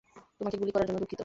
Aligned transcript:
তোমাকে 0.37 0.57
গুলি 0.57 0.71
করার 0.71 0.87
জন্য 0.87 0.99
দুঃখিত। 0.99 1.19